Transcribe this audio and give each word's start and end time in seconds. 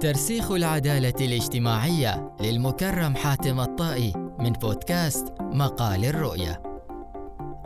ترسيخ 0.00 0.50
العدالة 0.50 1.14
الاجتماعية 1.20 2.32
للمكرم 2.40 3.16
حاتم 3.16 3.60
الطائي 3.60 4.12
من 4.38 4.52
بودكاست 4.52 5.34
مقال 5.40 6.04
الرؤية. 6.04 6.62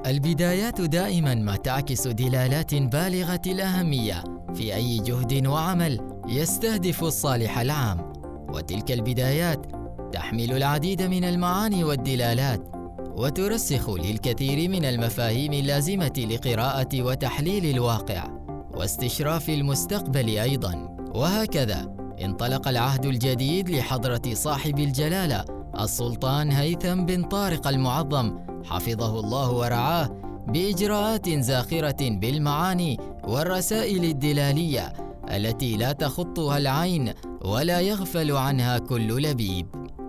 البدايات 0.07 0.81
دائما 0.81 1.35
ما 1.35 1.57
تعكس 1.57 2.09
دلالات 2.09 2.75
بالغة 2.75 3.41
الأهمية 3.47 4.25
في 4.55 4.75
أي 4.75 4.99
جهد 4.99 5.47
وعمل 5.47 6.01
يستهدف 6.29 7.05
الصالح 7.05 7.59
العام، 7.59 8.13
وتلك 8.49 8.93
البدايات 8.93 9.67
تحمل 10.13 10.53
العديد 10.57 11.03
من 11.03 11.25
المعاني 11.25 11.85
والدلالات 11.85 12.69
وترسخ 13.17 13.91
للكثير 13.91 14.69
من 14.69 14.85
المفاهيم 14.85 15.53
اللازمة 15.53 16.27
لقراءة 16.31 17.03
وتحليل 17.03 17.67
الواقع 17.67 18.27
واستشراف 18.75 19.49
المستقبل 19.49 20.29
أيضا 20.29 20.97
وهكذا 21.15 22.04
انطلق 22.25 22.69
العهد 22.69 23.07
الجديد 23.07 23.71
لحضرة 23.71 24.23
صاحب 24.33 24.79
الجلالة 24.79 25.45
السلطان 25.81 26.53
هيثم 26.53 27.07
بن 27.07 27.23
طارق 27.23 27.69
المعظم. 27.69 28.39
حفظه 28.65 29.21
الله 29.21 29.53
ورعاه 29.53 30.09
بإجراءات 30.49 31.29
زاخرة 31.29 32.11
بالمعاني 32.11 33.01
والرسائل 33.29 34.05
الدلالية 34.05 34.93
التي 35.31 35.77
لا 35.77 35.93
تخطها 35.93 36.59
العين 36.59 37.13
ولا 37.45 37.81
يغفل 37.81 38.33
عنها 38.33 38.79
كل 38.79 39.23
لبيب. 39.23 39.67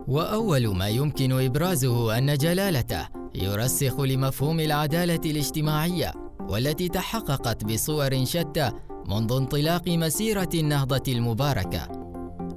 وأول 0.08 0.76
ما 0.76 0.88
يمكن 0.88 1.46
إبرازه 1.46 2.18
أن 2.18 2.38
جلالته 2.38 3.08
يرسخ 3.36 4.00
لمفهوم 4.00 4.60
العدالة 4.60 5.22
الاجتماعية 5.26 6.14
والتي 6.50 6.88
تحققت 6.88 7.66
بصور 7.66 8.26
شتى 8.26 8.72
منذ 9.08 9.34
انطلاق 9.34 9.88
مسيرة 9.88 10.50
النهضة 10.54 11.04
المباركة. 11.08 11.95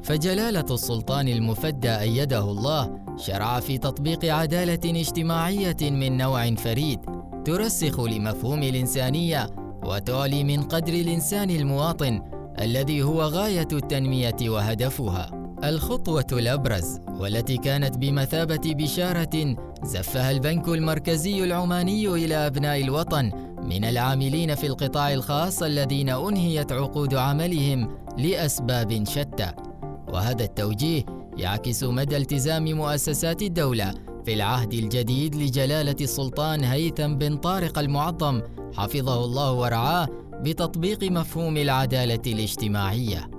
فجلالة 0.02 0.64
السلطان 0.70 1.28
المفدى 1.28 1.98
أيده 1.98 2.50
الله 2.50 2.98
شرع 3.16 3.60
في 3.60 3.78
تطبيق 3.78 4.24
عدالة 4.24 5.00
اجتماعية 5.00 5.76
من 5.82 6.16
نوع 6.16 6.54
فريد 6.54 7.00
ترسخ 7.44 8.00
لمفهوم 8.00 8.62
الإنسانية 8.62 9.50
وتعلي 9.84 10.44
من 10.44 10.62
قدر 10.62 10.92
الإنسان 10.92 11.50
المواطن 11.50 12.22
الذي 12.60 13.02
هو 13.02 13.22
غاية 13.22 13.68
التنمية 13.72 14.36
وهدفها. 14.42 15.30
الخطوة 15.64 16.26
الأبرز 16.32 16.98
والتي 17.20 17.56
كانت 17.56 17.98
بمثابة 17.98 18.60
بشارة 18.74 19.56
زفها 19.84 20.30
البنك 20.30 20.68
المركزي 20.68 21.44
العماني 21.44 22.08
إلى 22.08 22.34
أبناء 22.34 22.80
الوطن 22.80 23.32
من 23.62 23.84
العاملين 23.84 24.54
في 24.54 24.66
القطاع 24.66 25.12
الخاص 25.12 25.62
الذين 25.62 26.08
أنهيت 26.08 26.72
عقود 26.72 27.14
عملهم 27.14 27.90
لأسباب 28.18 29.04
شتى. 29.04 29.67
وهذا 30.12 30.44
التوجيه 30.44 31.04
يعكس 31.36 31.84
مدى 31.84 32.16
التزام 32.16 32.64
مؤسسات 32.64 33.42
الدولة 33.42 33.94
في 34.24 34.34
العهد 34.34 34.74
الجديد 34.74 35.34
لجلالة 35.34 35.96
السلطان 36.00 36.64
هيثم 36.64 37.14
بن 37.14 37.36
طارق 37.36 37.78
المعظم 37.78 38.42
حفظه 38.76 39.24
الله 39.24 39.52
ورعاه 39.52 40.08
بتطبيق 40.42 41.04
مفهوم 41.04 41.56
العدالة 41.56 42.22
الاجتماعية. 42.26 43.30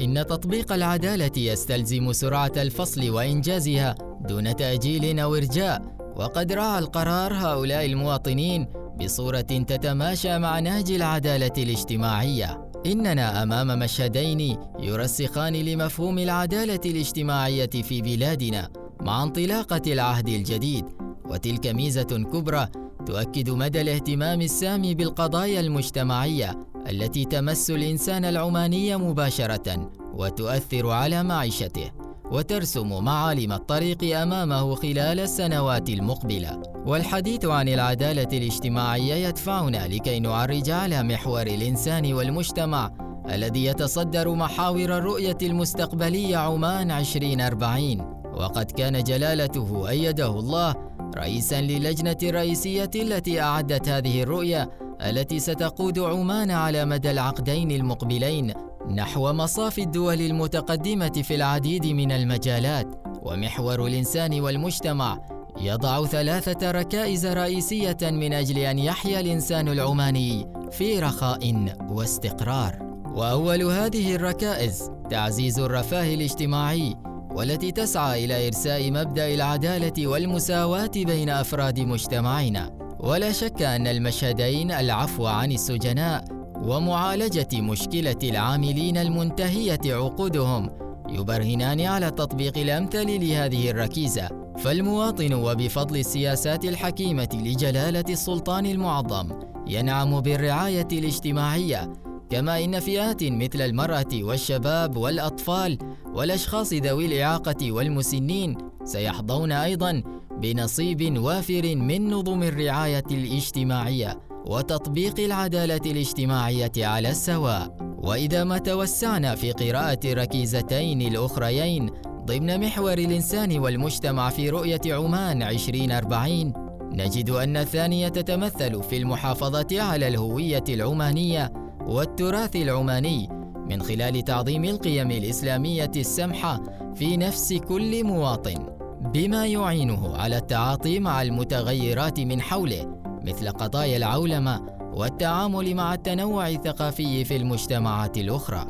إن 0.00 0.26
تطبيق 0.26 0.72
العدالة 0.72 1.32
يستلزم 1.36 2.12
سرعة 2.12 2.52
الفصل 2.56 3.10
وإنجازها 3.10 3.94
دون 4.28 4.56
تأجيل 4.56 5.20
أو 5.20 5.34
إرجاء 5.34 5.82
وقد 6.16 6.52
راعى 6.52 6.78
القرار 6.78 7.34
هؤلاء 7.34 7.86
المواطنين 7.86 8.66
بصورة 9.00 9.40
تتماشى 9.40 10.38
مع 10.38 10.60
نهج 10.60 10.90
العدالة 10.90 11.52
الاجتماعية. 11.58 12.69
إننا 12.86 13.42
أمام 13.42 13.78
مشهدين 13.78 14.56
يرسخان 14.78 15.52
لمفهوم 15.52 16.18
العدالة 16.18 16.80
الاجتماعية 16.84 17.70
في 17.70 18.02
بلادنا 18.02 18.70
مع 19.00 19.22
انطلاقة 19.22 19.92
العهد 19.92 20.28
الجديد 20.28 20.84
وتلك 21.24 21.66
ميزة 21.66 22.02
كبرى 22.02 22.68
تؤكد 23.06 23.50
مدى 23.50 23.80
الاهتمام 23.80 24.40
السامي 24.40 24.94
بالقضايا 24.94 25.60
المجتمعية 25.60 26.58
التي 26.90 27.24
تمس 27.24 27.70
الإنسان 27.70 28.24
العماني 28.24 28.96
مباشرة 28.96 29.90
وتؤثر 30.14 30.90
على 30.90 31.22
معيشته 31.22 31.90
وترسم 32.30 33.04
معالم 33.04 33.52
الطريق 33.52 34.18
أمامه 34.18 34.74
خلال 34.74 35.20
السنوات 35.20 35.88
المقبلة. 35.88 36.69
والحديث 36.86 37.44
عن 37.44 37.68
العدالة 37.68 38.38
الاجتماعية 38.38 39.28
يدفعنا 39.28 39.88
لكي 39.88 40.20
نعرج 40.20 40.70
على 40.70 41.02
محور 41.02 41.42
الإنسان 41.42 42.12
والمجتمع 42.12 42.90
الذي 43.30 43.64
يتصدر 43.64 44.34
محاور 44.34 44.98
الرؤية 44.98 45.38
المستقبلية 45.42 46.36
عمان 46.36 46.90
2040 46.90 48.00
وقد 48.34 48.70
كان 48.70 49.02
جلالته 49.02 49.88
أيده 49.88 50.38
الله 50.38 50.74
رئيسا 51.16 51.60
للجنة 51.60 52.16
الرئيسية 52.22 52.90
التي 52.94 53.40
أعدت 53.40 53.88
هذه 53.88 54.22
الرؤية 54.22 54.70
التي 55.00 55.38
ستقود 55.38 55.98
عمان 55.98 56.50
على 56.50 56.84
مدى 56.84 57.10
العقدين 57.10 57.70
المقبلين 57.70 58.54
نحو 58.90 59.32
مصاف 59.32 59.78
الدول 59.78 60.20
المتقدمة 60.20 61.22
في 61.24 61.34
العديد 61.34 61.86
من 61.86 62.12
المجالات. 62.12 62.86
ومحور 63.22 63.86
الإنسان 63.86 64.40
والمجتمع 64.40 65.18
يضع 65.62 66.06
ثلاثة 66.06 66.70
ركائز 66.70 67.26
رئيسية 67.26 67.96
من 68.02 68.32
أجل 68.32 68.58
أن 68.58 68.78
يحيا 68.78 69.20
الإنسان 69.20 69.68
العماني 69.68 70.46
في 70.70 70.98
رخاء 70.98 71.72
واستقرار. 71.90 72.78
وأول 73.14 73.62
هذه 73.62 74.14
الركائز 74.14 74.90
تعزيز 75.10 75.58
الرفاه 75.58 76.14
الاجتماعي 76.14 76.94
والتي 77.30 77.72
تسعى 77.72 78.24
إلى 78.24 78.46
إرساء 78.46 78.90
مبدأ 78.90 79.34
العدالة 79.34 80.06
والمساواة 80.06 80.90
بين 80.96 81.30
أفراد 81.30 81.80
مجتمعنا 81.80 82.70
ولا 83.00 83.32
شك 83.32 83.62
أن 83.62 83.86
المشهدين 83.86 84.70
العفو 84.70 85.26
عن 85.26 85.52
السجناء 85.52 86.24
ومعالجة 86.62 87.48
مشكلة 87.60 88.18
العاملين 88.22 88.96
المنتهية 88.96 89.80
عقودهم 89.86 90.70
يبرهنان 91.08 91.80
على 91.80 92.08
التطبيق 92.08 92.58
الأمثل 92.58 93.20
لهذه 93.20 93.70
الركيزة. 93.70 94.39
فالمواطن 94.60 95.34
وبفضل 95.34 95.96
السياسات 95.96 96.64
الحكيمة 96.64 97.28
لجلالة 97.34 98.04
السلطان 98.08 98.66
المعظم 98.66 99.28
ينعم 99.66 100.20
بالرعاية 100.20 100.88
الاجتماعية 100.92 101.92
كما 102.30 102.64
إن 102.64 102.80
فئات 102.80 103.24
مثل 103.24 103.60
المرأة 103.60 104.08
والشباب 104.14 104.96
والأطفال 104.96 105.78
والأشخاص 106.14 106.72
ذوي 106.72 107.06
الإعاقة 107.06 107.72
والمسنين 107.72 108.56
سيحظون 108.84 109.52
أيضا 109.52 110.02
بنصيب 110.40 111.18
وافر 111.18 111.76
من 111.76 112.10
نظم 112.10 112.42
الرعاية 112.42 113.04
الاجتماعية 113.10 114.20
وتطبيق 114.46 115.20
العدالة 115.20 115.90
الاجتماعية 115.90 116.72
على 116.76 117.10
السواء. 117.10 117.76
وإذا 118.02 118.44
ما 118.44 118.58
توسعنا 118.58 119.34
في 119.34 119.52
قراءة 119.52 120.00
ركيزتين 120.06 121.02
الأخريين 121.02 121.90
ضمن 122.30 122.60
محور 122.60 122.92
الإنسان 122.92 123.58
والمجتمع 123.58 124.30
في 124.30 124.50
رؤية 124.50 124.80
عمان 124.86 125.42
2040 125.42 126.52
نجد 126.92 127.30
أن 127.30 127.56
الثانية 127.56 128.08
تتمثل 128.08 128.82
في 128.82 128.96
المحافظة 128.96 129.82
على 129.82 130.08
الهوية 130.08 130.64
العمانية 130.68 131.52
والتراث 131.86 132.56
العماني 132.56 133.28
من 133.70 133.82
خلال 133.82 134.24
تعظيم 134.24 134.64
القيم 134.64 135.10
الإسلامية 135.10 135.90
السمحة 135.96 136.62
في 136.94 137.16
نفس 137.16 137.52
كل 137.52 138.04
مواطن 138.04 138.66
بما 139.14 139.46
يعينه 139.46 140.16
على 140.16 140.36
التعاطي 140.36 141.00
مع 141.00 141.22
المتغيرات 141.22 142.20
من 142.20 142.40
حوله 142.40 143.00
مثل 143.22 143.50
قضايا 143.50 143.96
العولمة 143.96 144.66
والتعامل 144.94 145.74
مع 145.74 145.94
التنوع 145.94 146.48
الثقافي 146.48 147.24
في 147.24 147.36
المجتمعات 147.36 148.18
الأخرى. 148.18 148.66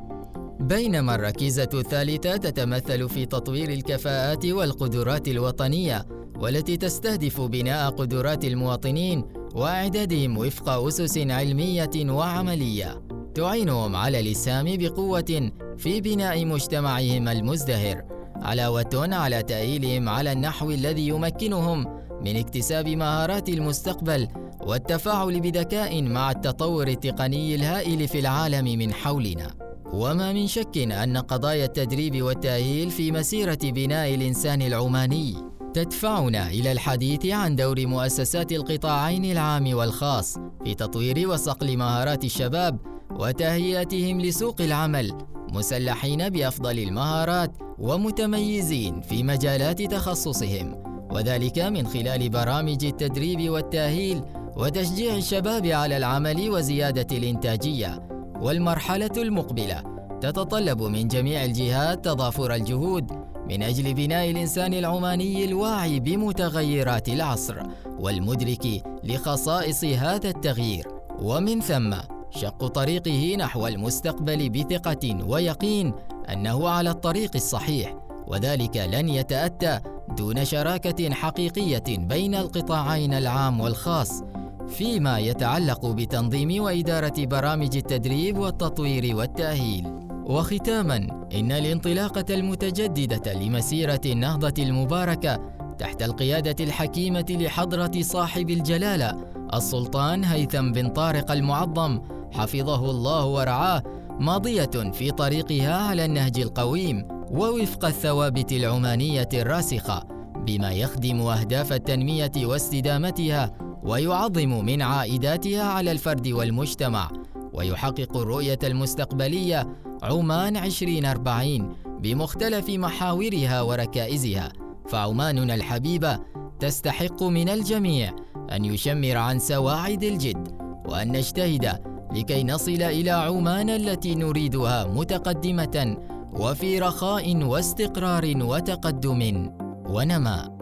بينما 0.60 1.14
الركيزة 1.14 1.68
الثالثة 1.74 2.36
تتمثل 2.36 3.08
في 3.08 3.26
تطوير 3.26 3.68
الكفاءات 3.70 4.46
والقدرات 4.46 5.28
الوطنية 5.28 6.06
والتي 6.36 6.76
تستهدف 6.76 7.40
بناء 7.40 7.90
قدرات 7.90 8.44
المواطنين 8.44 9.24
وإعدادهم 9.54 10.38
وفق 10.38 10.68
أسس 10.68 11.18
علمية 11.18 11.90
وعملية. 11.96 13.02
تعينهم 13.34 13.96
على 13.96 14.20
الإسهام 14.20 14.76
بقوة 14.76 15.50
في 15.78 16.00
بناء 16.00 16.44
مجتمعهم 16.44 17.28
المزدهر 17.28 18.04
علاوة 18.36 18.90
على 18.94 19.42
تأهيلهم 19.42 20.08
على 20.08 20.32
النحو 20.32 20.70
الذي 20.70 21.08
يمكنهم 21.08 21.86
من 22.24 22.36
اكتساب 22.36 22.88
مهارات 22.88 23.48
المستقبل 23.48 24.28
والتفاعل 24.60 25.40
بذكاء 25.40 26.02
مع 26.02 26.30
التطور 26.30 26.88
التقني 26.88 27.54
الهائل 27.54 28.08
في 28.08 28.18
العالم 28.18 28.78
من 28.78 28.92
حولنا. 28.92 29.69
وما 29.92 30.32
من 30.32 30.46
شك 30.46 30.78
أن 30.78 31.16
قضايا 31.16 31.64
التدريب 31.64 32.22
والتأهيل 32.22 32.90
في 32.90 33.12
مسيرة 33.12 33.58
بناء 33.62 34.14
الإنسان 34.14 34.62
العماني 34.62 35.34
تدفعنا 35.74 36.50
إلى 36.50 36.72
الحديث 36.72 37.26
عن 37.26 37.56
دور 37.56 37.86
مؤسسات 37.86 38.52
القطاعين 38.52 39.24
العام 39.24 39.74
والخاص 39.74 40.38
في 40.64 40.74
تطوير 40.74 41.28
وصقل 41.28 41.76
مهارات 41.76 42.24
الشباب 42.24 42.78
وتهيئتهم 43.10 44.20
لسوق 44.20 44.60
العمل 44.60 45.18
مسلحين 45.52 46.28
بأفضل 46.28 46.78
المهارات 46.78 47.56
ومتميزين 47.78 49.00
في 49.00 49.22
مجالات 49.22 49.82
تخصصهم. 49.82 50.82
وذلك 51.10 51.58
من 51.58 51.86
خلال 51.86 52.28
برامج 52.28 52.84
التدريب 52.84 53.50
والتأهيل 53.50 54.22
وتشجيع 54.56 55.16
الشباب 55.16 55.66
على 55.66 55.96
العمل 55.96 56.50
وزيادة 56.50 57.16
الإنتاجية. 57.16 58.09
والمرحلة 58.40 59.10
المقبلة. 59.16 59.82
تتطلب 60.20 60.82
من 60.82 61.08
جميع 61.08 61.44
الجهات 61.44 62.04
تضافر 62.04 62.54
الجهود 62.54 63.12
من 63.50 63.62
أجل 63.62 63.94
بناء 63.94 64.30
الإنسان 64.30 64.74
العماني 64.74 65.44
الواعي 65.44 66.00
بمتغيرات 66.00 67.08
العصر 67.08 67.56
والمدرك 67.98 68.82
لخصائص 69.04 69.84
هذا 69.84 70.28
التغيير. 70.28 70.86
ومن 71.22 71.60
ثم 71.60 71.94
شق 72.30 72.66
طريقه 72.66 73.36
نحو 73.38 73.66
المستقبل 73.66 74.48
بثقة 74.48 75.24
ويقين 75.26 75.94
أنه 76.32 76.68
على 76.68 76.90
الطريق 76.90 77.30
الصحيح 77.34 77.96
وذلك 78.26 78.76
لن 78.76 79.08
يتأتى 79.08 79.80
دون 80.16 80.44
شراكة 80.44 81.14
حقيقية 81.14 81.84
بين 81.88 82.34
القطاعين 82.34 83.14
العام 83.14 83.60
والخاص 83.60 84.22
فيما 84.70 85.18
يتعلق 85.18 85.86
بتنظيم 85.86 86.62
وإدارة 86.62 87.14
برامج 87.18 87.76
التدريب 87.76 88.38
والتطوير 88.38 89.16
والتأهيل. 89.16 89.86
وختاما 90.26 90.96
إن 91.34 91.52
الانطلاقة 91.52 92.24
المتجددة 92.30 93.32
لمسيرة 93.32 94.00
النهضة 94.06 94.62
المباركة 94.62 95.40
تحت 95.78 96.02
القيادة 96.02 96.64
الحكيمة 96.64 97.26
لحضرة 97.30 97.90
صاحب 98.00 98.50
الجلالة 98.50 99.16
السلطان 99.54 100.24
هيثم 100.24 100.72
بن 100.72 100.88
طارق 100.88 101.30
المعظم 101.30 102.00
حفظه 102.32 102.90
الله 102.90 103.26
ورعاه 103.26 103.82
ماضية 104.20 104.90
في 104.92 105.10
طريقها 105.10 105.74
على 105.76 106.04
النهج 106.04 106.38
القويم 106.38 107.08
ووفق 107.30 107.84
الثوابت 107.84 108.52
العمانية 108.52 109.28
الراسخة 109.34 110.02
بما 110.46 110.72
يخدم 110.72 111.20
أهداف 111.20 111.72
التنمية 111.72 112.32
واستدامتها 112.36 113.69
ويعظم 113.82 114.64
من 114.64 114.82
عائداتها 114.82 115.62
على 115.62 115.92
الفرد 115.92 116.28
والمجتمع 116.28 117.10
ويحقق 117.52 118.16
الرؤية 118.16 118.58
المستقبلية 118.64 119.68
عمان 120.02 120.56
2040 120.56 121.74
بمختلف 122.02 122.68
محاورها 122.68 123.62
وركائزها. 123.62 124.52
فعماننا 124.88 125.54
الحبيبة 125.54 126.18
تستحق 126.60 127.22
من 127.22 127.48
الجميع 127.48 128.12
أن 128.52 128.64
يشمر 128.64 129.16
عن 129.16 129.38
سواعد 129.38 130.04
الجد 130.04 130.48
وأن 130.84 131.12
نجتهد 131.12 131.80
لكي 132.14 132.44
نصل 132.44 132.82
إلى 132.82 133.10
عمان 133.10 133.70
التي 133.70 134.14
نريدها 134.14 134.84
متقدمة 134.84 135.96
وفي 136.32 136.78
رخاء 136.78 137.36
واستقرار 137.36 138.32
وتقدم 138.36 139.52
ونماء. 139.88 140.59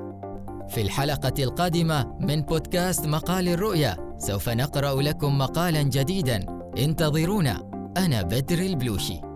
في 0.69 0.81
الحلقة 0.82 1.44
القادمة 1.44 2.17
من 2.20 2.43
بودكاست 2.43 3.06
مقال 3.06 3.49
الرؤيا 3.49 3.97
سوف 4.19 4.49
نقرأ 4.49 5.03
لكم 5.03 5.38
مقالا 5.38 5.82
جديدا. 5.82 6.47
انتظرونا. 6.79 7.70
أنا 7.97 8.23
بدر 8.23 8.59
البلوشي. 8.59 9.27